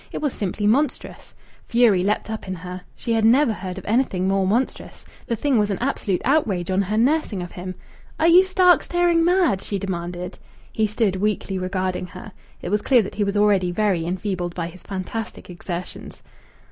[0.11, 1.35] It was simply monstrous!
[1.67, 2.81] Fury leaped up in her.
[2.95, 5.05] She had never heard of anything more monstrous.
[5.27, 7.75] The thing was an absolute outrage on her nursing of him.
[8.19, 10.39] "Are you stark, staring mad?" she demanded.
[10.71, 12.31] He stood weakly regarding her.
[12.63, 16.23] It was clear that he was already very enfeebled by his fantastic exertions.